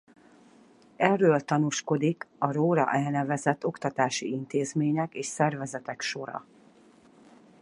Erről 0.95 1.39
tanúskodik 1.41 2.27
a 2.37 2.51
róla 2.51 2.93
elnevezett 2.93 3.65
oktatási 3.65 4.31
intézmények 4.31 5.13
és 5.13 5.25
szervezetek 5.25 6.01
sora. 6.01 6.45